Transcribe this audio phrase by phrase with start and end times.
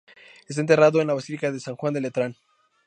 [0.47, 2.35] Está enterrado en la basílica de San Juan de Letrán.